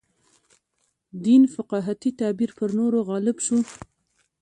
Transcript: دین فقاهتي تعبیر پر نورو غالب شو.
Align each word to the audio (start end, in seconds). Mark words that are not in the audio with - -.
دین 1.25 1.41
فقاهتي 1.55 2.09
تعبیر 2.19 2.51
پر 2.57 2.69
نورو 2.79 2.99
غالب 3.09 3.37
شو. 3.45 3.57